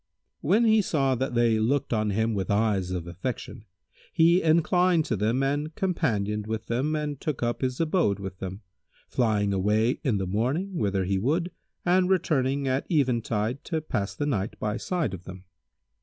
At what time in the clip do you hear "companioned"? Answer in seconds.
5.75-6.47